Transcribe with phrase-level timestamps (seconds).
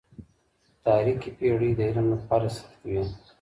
[0.85, 3.03] تاريکي پېړۍ د علم لپاره سختې وې.